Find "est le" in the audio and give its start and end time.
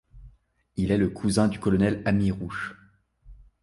0.89-1.09